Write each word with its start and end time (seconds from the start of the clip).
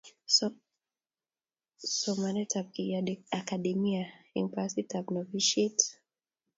somanetab 1.97 2.67
kiakademia 2.75 4.03
eng 4.35 4.49
pasitab 4.55 5.05
nobishet 5.13 5.77